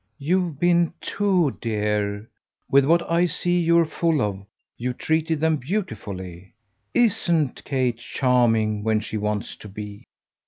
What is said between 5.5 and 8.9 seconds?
beautifully. ISN'T Kate charming